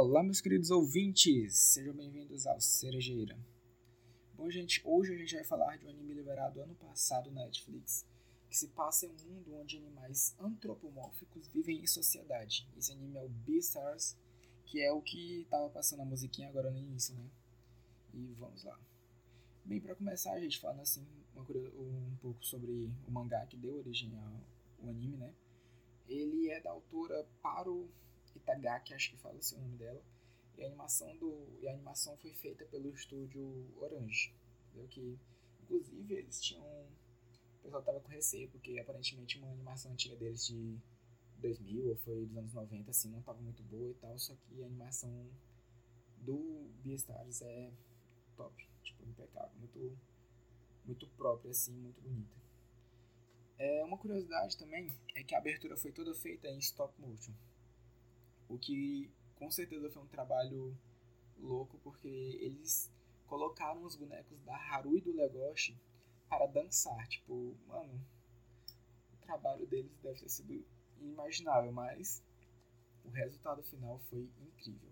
[0.00, 3.36] Olá, meus queridos ouvintes, sejam bem-vindos ao Cerejeira.
[4.32, 8.06] Bom, gente, hoje a gente vai falar de um anime liberado ano passado na Netflix,
[8.48, 12.68] que se passa em um mundo onde animais antropomórficos vivem em sociedade.
[12.76, 14.16] Esse anime é o Beastars,
[14.66, 17.28] que é o que tava passando a musiquinha agora no início, né?
[18.14, 18.78] E vamos lá.
[19.64, 22.70] Bem, para começar, a gente falando assim um pouco sobre
[23.04, 24.16] o mangá que deu origem
[24.80, 25.34] ao anime, né?
[26.06, 27.90] Ele é da autora Paro
[28.38, 30.02] Itagaki, acho que fala esse o nome dela.
[30.56, 34.34] E a animação do e a animação foi feita pelo estúdio Orange,
[34.68, 34.88] entendeu?
[34.88, 35.18] Que
[35.62, 40.78] inclusive eles tinham o pessoal tava com receio porque aparentemente uma animação antiga deles de
[41.38, 44.62] 2000 ou foi dos anos 90 assim não tava muito boa e tal, só que
[44.62, 45.30] a animação
[46.18, 47.70] do Beastars é
[48.36, 49.96] top, tipo impecável, muito
[50.84, 52.34] muito própria assim, muito bonita.
[53.58, 57.32] É, uma curiosidade também é que a abertura foi toda feita em stop motion.
[58.48, 60.76] O que com certeza foi um trabalho
[61.36, 62.90] louco, porque eles
[63.26, 65.76] colocaram os bonecos da Haru e do Legoshi
[66.28, 67.06] para dançar.
[67.08, 68.00] Tipo, mano,
[69.12, 70.64] o trabalho deles deve ter sido
[70.98, 72.22] inimaginável, mas
[73.04, 74.90] o resultado final foi incrível.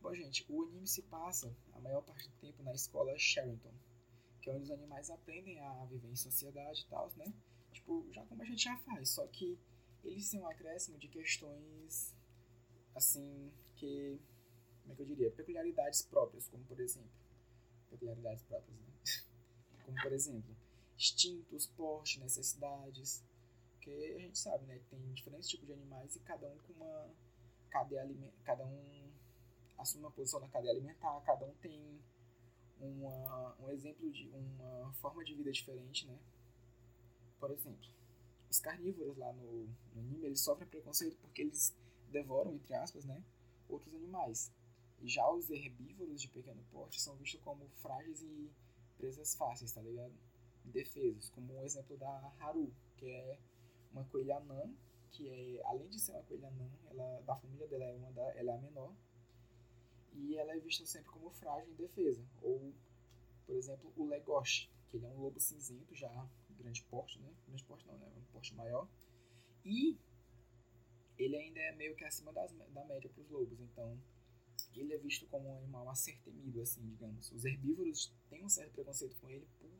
[0.00, 3.72] Bom, gente, o anime se passa a maior parte do tempo na escola Sherrington,
[4.40, 7.32] que é onde os animais aprendem a viver em sociedade e tal, né?
[7.72, 9.58] Tipo, já como a gente já faz, só que
[10.02, 12.14] eles têm um acréscimo de questões
[12.94, 14.18] assim, que,
[14.82, 17.10] como é que eu diria, peculiaridades próprias, como por exemplo,
[17.90, 18.86] peculiaridades próprias, né?
[19.84, 20.56] Como por exemplo,
[20.96, 23.22] instintos, porte, necessidades,
[23.80, 27.10] que a gente sabe, né, tem diferentes tipos de animais e cada um com uma
[27.68, 29.10] cadeia alimentar, cada um
[29.78, 32.00] assume uma posição na cadeia alimentar, cada um tem
[32.80, 36.16] uma, um exemplo de uma forma de vida diferente, né?
[37.40, 37.88] Por exemplo,
[38.48, 41.74] os carnívoros lá no, no anime, eles sofrem preconceito porque eles
[42.12, 43.22] devoram, entre aspas, né,
[43.68, 44.52] outros animais.
[45.04, 48.50] Já os herbívoros de pequeno porte são vistos como frágeis e
[48.96, 50.12] presas fáceis, tá ligado?
[50.64, 53.38] Indefesos, como um exemplo da Haru, que é
[53.90, 54.72] uma coelha anã,
[55.10, 58.22] que é, além de ser uma coelha anã, ela, da família dela é uma da,
[58.36, 58.94] ela é a menor,
[60.12, 62.24] e ela é vista sempre como frágil e indefesa.
[62.42, 62.72] Ou,
[63.46, 66.28] por exemplo, o Legoshi, que ele é um lobo cinzento já
[66.62, 67.32] grande porte, né?
[67.46, 68.06] Grande porte não, né?
[68.16, 68.86] Um porte maior.
[69.64, 69.98] E
[71.18, 73.98] ele ainda é meio que acima das, da média para os lobos, então
[74.74, 77.30] ele é visto como um animal a ser temido, assim, digamos.
[77.32, 79.70] Os herbívoros têm um certo preconceito com ele por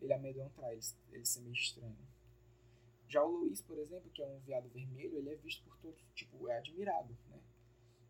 [0.00, 1.96] ele amedrontar, ele, ele ser meio estranho.
[3.08, 6.00] Já o Luiz, por exemplo, que é um veado vermelho, ele é visto por todos,
[6.14, 7.40] tipo, é admirado, né?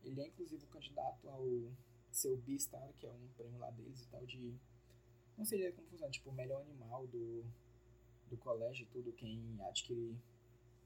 [0.05, 1.45] Ele é inclusive o candidato ao
[2.11, 4.55] seu Beastar, que é um prêmio lá deles e tal, de.
[5.37, 7.45] Não sei como funciona, tipo, o melhor animal do,
[8.29, 10.17] do colégio e tudo, quem adquirir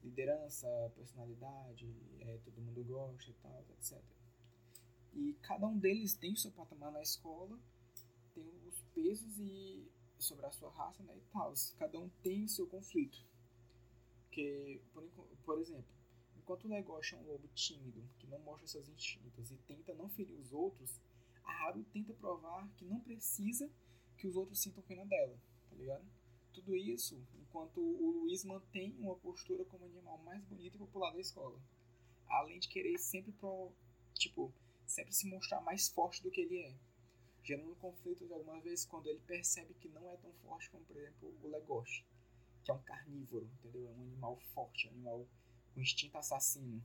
[0.03, 1.87] liderança, personalidade,
[2.21, 4.01] é, todo mundo gosta e tal, etc.
[5.13, 7.57] E cada um deles tem o seu patamar na escola,
[8.33, 11.53] tem os pesos e sobre a sua raça, né, e tal.
[11.77, 13.25] Cada um tem o seu conflito.
[14.31, 15.03] Que, por,
[15.43, 15.89] por exemplo,
[16.37, 20.09] enquanto o negócio é um lobo tímido, que não mostra seus instintos e tenta não
[20.09, 20.99] ferir os outros,
[21.43, 23.69] a Haru tenta provar que não precisa
[24.17, 25.35] que os outros sintam pena dela,
[25.69, 26.05] tá ligado?
[26.57, 31.19] Tudo isso enquanto o Luiz mantém uma postura como animal mais bonito e popular da
[31.19, 31.55] escola.
[32.27, 33.71] Além de querer sempre pro,
[34.15, 34.51] tipo,
[34.87, 36.73] sempre se mostrar mais forte do que ele é.
[37.43, 41.31] Gerando conflitos algumas vezes quando ele percebe que não é tão forte como, por exemplo,
[41.43, 42.03] o Legoshi,
[42.65, 43.87] que é um carnívoro, entendeu?
[43.87, 45.27] É um animal forte, um animal
[45.75, 46.83] com instinto assassino.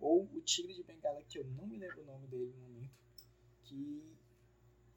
[0.00, 2.90] Ou o tigre de Bengala, que eu não me lembro o nome dele no momento,
[3.62, 4.02] que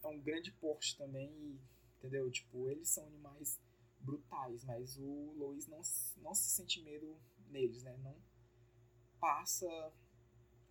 [0.04, 1.32] é um grande porte também,
[2.00, 2.32] entendeu?
[2.32, 3.60] Tipo, eles são animais
[4.02, 5.82] brutais, mas o Lois não,
[6.18, 7.18] não se sente medo
[7.50, 7.96] neles, né?
[7.98, 8.16] Não
[9.20, 9.68] passa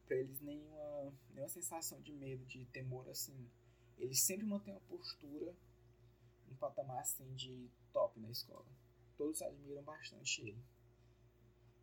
[0.06, 3.48] para eles nenhuma, nenhuma sensação de medo, de temor assim.
[3.96, 5.54] Eles sempre mantêm uma postura,
[6.50, 8.66] um patamar assim de top na escola.
[9.16, 10.64] Todos admiram bastante ele.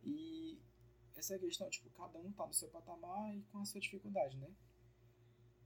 [0.04, 0.60] E
[1.16, 4.52] essa questão, tipo, cada um tá no seu patamar e com a sua dificuldade, né?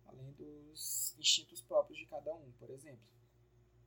[0.07, 3.13] Além dos instintos próprios de cada um, por exemplo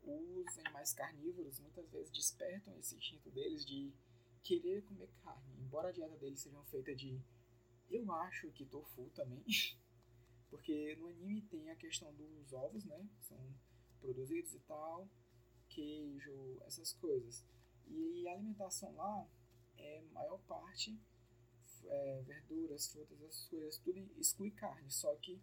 [0.07, 3.93] os animais carnívoros muitas vezes despertam esse instinto deles de
[4.43, 7.19] querer comer carne, embora a dieta deles seja feita de
[7.89, 9.43] eu acho que tofu também,
[10.49, 13.37] porque no anime tem a questão dos ovos, né, são
[13.99, 15.09] produzidos e tal,
[15.69, 17.43] queijo, essas coisas.
[17.87, 19.27] E a alimentação lá
[19.77, 20.99] é maior parte
[21.87, 25.41] é, verduras, frutas, essas coisas, tudo exclui carne, só que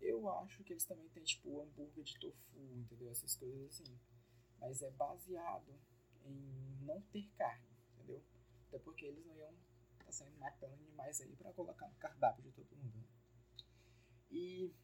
[0.00, 3.10] eu acho que eles também têm, tipo, hambúrguer de tofu, entendeu?
[3.10, 3.98] Essas coisas assim.
[4.58, 5.72] Mas é baseado
[6.24, 8.22] em não ter carne, entendeu?
[8.68, 9.52] Até porque eles não iam
[9.92, 12.96] estar tá saindo matando animais aí para colocar no cardápio de todo mundo.
[12.96, 13.04] Né?
[14.30, 14.74] E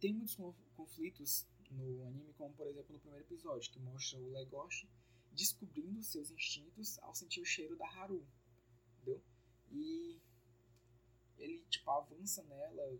[0.00, 0.36] tem muitos
[0.76, 4.88] conflitos no anime, como por exemplo no primeiro episódio, que mostra o Legoshi
[5.32, 8.26] descobrindo seus instintos ao sentir o cheiro da Haru,
[8.96, 9.22] entendeu?
[9.70, 10.20] E
[11.36, 12.98] ele tipo avança nela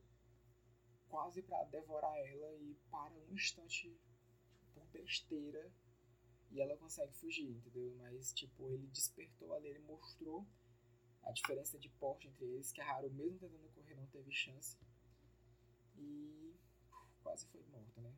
[1.09, 4.01] quase para devorar ela e para um instante tipo,
[4.75, 5.71] por besteira
[6.51, 7.95] e ela consegue fugir, entendeu?
[7.97, 10.47] Mas tipo ele despertou ali, ele mostrou
[11.23, 14.79] a diferença de porte entre eles, que a Haru mesmo tentando correr não teve chance
[15.97, 16.55] e
[17.23, 18.15] quase foi morta, né?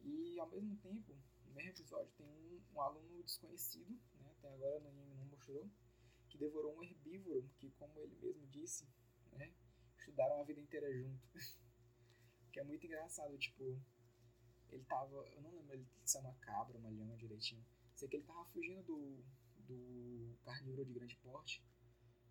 [0.00, 1.16] E ao mesmo tempo,
[1.46, 4.32] no mesmo episódio tem um, um aluno desconhecido, né?
[4.38, 5.70] Até agora no anime não mostrou,
[6.28, 8.88] que devorou um herbívoro que, como ele mesmo disse,
[9.32, 9.52] né?
[9.98, 11.20] Estudaram a vida inteira junto.
[12.56, 13.78] que é muito engraçado, tipo,
[14.70, 17.62] ele tava, eu não lembro ele se é uma cabra, uma lhama direitinho.
[17.94, 19.22] Sei que ele tava fugindo do,
[19.66, 21.62] do carnívoro de grande porte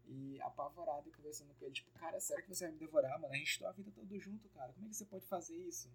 [0.07, 3.35] e apavorado e conversando com ele, tipo, cara, sério que você vai me devorar, mano?
[3.35, 4.73] A gente estudou a vida toda junto, cara.
[4.73, 5.93] Como é que você pode fazer isso?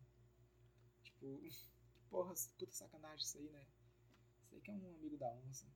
[1.02, 1.40] Tipo,
[2.08, 3.66] porra, puta sacanagem isso aí, né?
[4.44, 5.66] Isso aí que é um amigo da onça.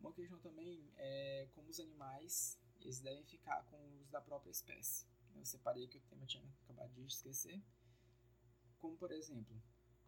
[0.00, 5.06] Uma questão também é como os animais eles devem ficar com os da própria espécie.
[5.34, 7.62] Eu separei que o tema tinha acabado de esquecer.
[8.78, 9.60] Como, por exemplo,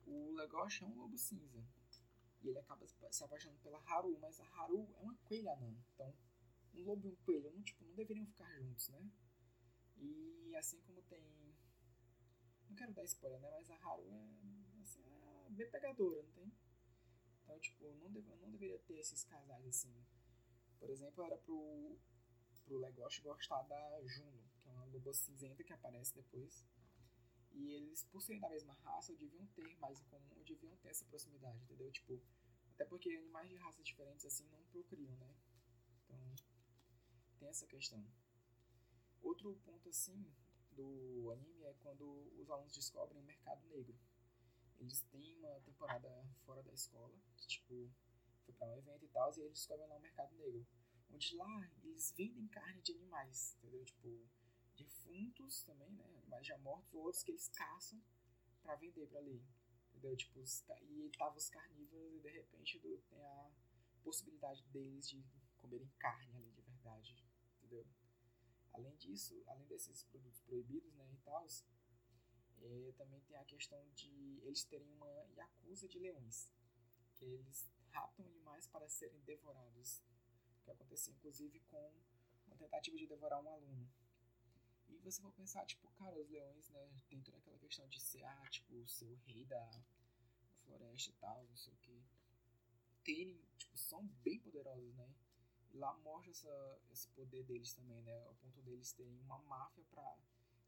[0.06, 1.64] o Legoshi é um lobo cinza.
[2.42, 5.74] E ele acaba se apaixonando pela Haru, mas a Haru é uma coelha anã.
[5.94, 6.14] Então,
[6.74, 9.10] um lobo e um coelho não, tipo, não deveriam ficar juntos, né?
[9.96, 11.24] E assim como tem.
[12.68, 13.50] Não quero dar spoiler, né?
[13.50, 15.02] Mas a Haru é, assim,
[15.46, 16.52] é bem pegadora, não tem?
[17.42, 19.94] Então, tipo, não, deve, não deveria ter esses casais assim.
[20.78, 21.96] Por exemplo, era pro,
[22.64, 24.44] pro Legoshi gostar da Juno,
[24.74, 26.64] uma loba cinzenta que aparece depois.
[27.52, 31.04] E eles, por serem da mesma raça, deviam ter mais em comum, deviam ter essa
[31.04, 31.90] proximidade, entendeu?
[31.92, 32.20] Tipo,
[32.72, 35.34] até porque animais de raças diferentes assim não procriam, né?
[36.04, 36.34] Então,
[37.38, 38.04] tem essa questão.
[39.22, 40.26] Outro ponto assim
[40.72, 42.04] do anime é quando
[42.40, 43.96] os alunos descobrem o mercado negro.
[44.80, 46.10] Eles têm uma temporada
[46.44, 47.90] fora da escola, que tipo,
[48.44, 50.66] foi para um evento e tal, e eles descobrem lá o mercado negro.
[51.10, 53.84] Onde lá eles vendem carne de animais, entendeu?
[53.84, 54.28] Tipo,
[54.76, 56.04] defuntos também, né?
[56.16, 58.02] Animais já mortos, ou outros que eles caçam
[58.62, 59.42] para vender para ali.
[59.90, 60.16] Entendeu?
[60.16, 63.50] Tipo, os, e tava os carnívoros e de repente do, tem a
[64.02, 65.24] possibilidade deles de
[65.56, 67.16] comerem carne ali de verdade.
[67.58, 67.86] Entendeu?
[68.72, 71.46] Além disso, além desses produtos proibidos, né, e tal,
[72.60, 76.50] é, também tem a questão de eles terem uma yakuza de leões,
[77.14, 80.02] que eles raptam animais para serem devorados,
[80.64, 81.92] que aconteceu inclusive com
[82.46, 83.88] uma tentativa de devorar um aluno.
[84.94, 88.24] E você for pensar, tipo, cara, os leões, né, tem toda aquela questão de ser,
[88.24, 89.84] ah, tipo, o seu rei da,
[90.64, 92.02] floresta e tal, não sei o que.
[93.04, 95.08] Terem, tipo, são bem poderosos, né?
[95.72, 98.22] E lá mostra essa, esse poder deles também, né?
[98.24, 100.18] Ao ponto deles terem uma máfia para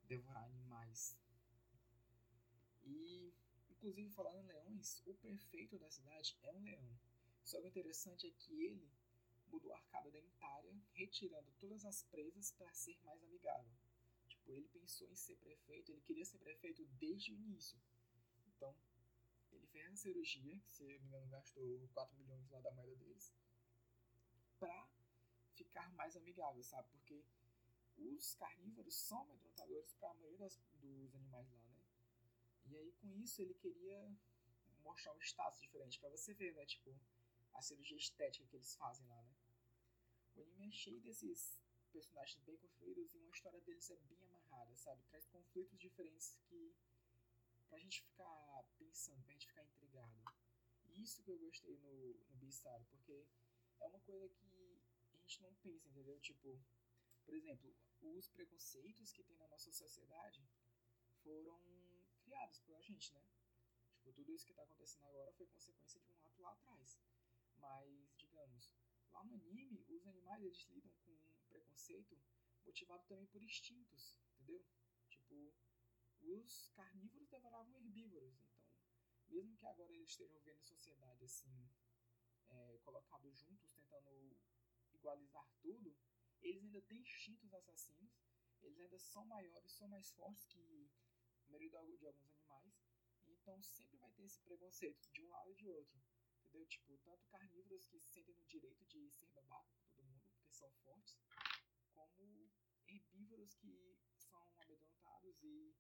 [0.05, 1.17] devorar animais.
[2.85, 3.33] E,
[3.71, 6.99] inclusive, falando em leões, o prefeito da cidade é um leão.
[7.45, 8.91] Só que o interessante é que ele
[9.49, 13.73] mudou a arcada dentária, retirando todas as presas para ser mais amigável.
[14.47, 17.77] Tipo, ele pensou em ser prefeito, ele queria ser prefeito desde o início.
[18.47, 18.73] Então,
[19.51, 22.71] ele fez a cirurgia, que se eu não me engano gastou 4 milhões lá da
[22.71, 23.35] moeda deles,
[24.61, 24.89] pra
[25.57, 26.89] ficar mais amigável, sabe?
[26.91, 27.25] Porque
[27.99, 31.77] os carnívoros são amedrontadores para a maioria das, dos animais lá, né?
[32.67, 34.17] E aí com isso ele queria
[34.85, 36.65] mostrar um status diferente para você ver, né?
[36.67, 36.97] Tipo,
[37.53, 39.35] a cirurgia estética que eles fazem lá, né?
[40.37, 41.59] O anime é cheio desses
[41.91, 45.03] personagens bem construídos e uma história deles é bem amarrada, sabe?
[45.05, 46.75] Traz conflitos diferentes que
[47.69, 50.25] pra gente ficar pensando, pra gente ficar intrigado.
[50.89, 53.27] Isso que eu gostei no, no Beastar, porque
[53.81, 54.81] é uma coisa que
[55.13, 56.19] a gente não pensa, entendeu?
[56.21, 56.59] Tipo,
[57.25, 60.49] por exemplo, os preconceitos que tem na nossa sociedade
[61.23, 61.61] foram
[62.23, 63.23] criados por a gente, né?
[63.93, 66.99] Tipo, tudo isso que tá acontecendo agora foi consequência de um ato lá atrás.
[67.57, 68.71] Mas, digamos,
[69.17, 72.21] Lá no anime, os animais eles lidam com um preconceito
[72.67, 74.65] motivado também por instintos, entendeu?
[75.09, 75.55] Tipo,
[76.21, 78.57] os carnívoros devoravam herbívoros, então,
[79.29, 81.71] mesmo que agora eles estejam vendo a sociedade assim,
[82.49, 84.37] é, colocados juntos, tentando
[84.93, 85.97] igualizar tudo,
[86.43, 88.13] eles ainda têm instintos assassinos,
[88.63, 90.91] eles ainda são maiores, são mais fortes que
[91.47, 92.75] a maioria de alguns animais,
[93.27, 96.01] então sempre vai ter esse preconceito de um lado e de outro.
[96.41, 96.67] Entendeu?
[96.67, 100.53] Tipo, tanto carnívoros que se sentem no direito de ser babaca com todo mundo, porque
[100.53, 101.19] são fortes,
[101.93, 102.46] como
[102.89, 105.75] herbívoros que são amedrontados e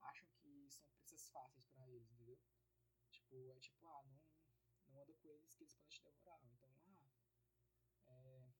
[0.00, 2.38] acham que são presas fáceis para eles, entendeu?
[3.10, 4.20] Tipo, é tipo, ah, não,
[4.88, 6.40] não anda com eles que eles podem te devorar.
[6.44, 7.08] Então, ah,
[8.06, 8.52] é,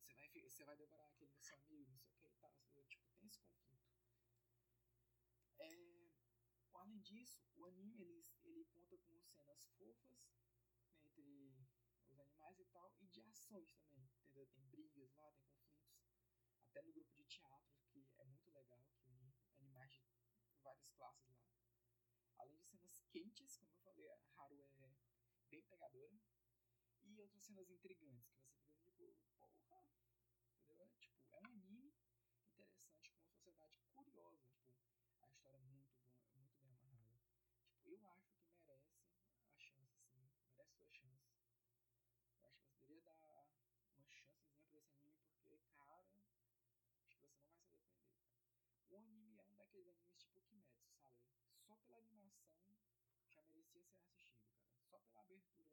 [0.00, 2.52] você vai, você vai devorar aquele seu amigo, não sei o que e tal.
[2.88, 3.86] Tipo, tem esse conflito.
[5.58, 6.10] É,
[6.74, 10.46] além disso, o anime ele, ele conta com cenas fofas né,
[11.04, 11.66] entre
[12.08, 14.08] os animais e tal, e de ações também.
[14.20, 14.46] Entendeu?
[14.46, 16.05] Tem brigas lá, tem conflitos.
[16.76, 20.94] Até no grupo de teatro, que é muito legal, que une animais de várias classes
[20.98, 21.48] lá.
[22.36, 24.90] Além de cenas quentes, como eu falei, a Haru é
[25.48, 26.20] bem pegadora.
[27.02, 29.88] E outras cenas intrigantes, que você fica tipo, porra.
[30.60, 30.84] Entendeu?
[30.84, 31.94] É, tipo, é um anime
[32.44, 34.44] interessante com uma sociedade curiosa.
[35.06, 37.16] Tipo, a história é muito, boa, muito bem amarrada.
[37.70, 38.92] Tipo, eu acho que merece
[39.50, 40.28] a chance, sim.
[40.50, 41.32] Merece sua chance.
[42.38, 43.48] Eu acho que você deveria dar
[43.96, 47.86] uma chancezinha pra esse anime, porque, cara, acho que você não vai se arrepender.
[48.90, 51.20] O daqueles animes tipo Kimetsu, sabe?
[51.66, 52.50] Só pela animação
[53.28, 54.56] já merecia ser assistido, cara.
[54.90, 55.68] Só pela abertura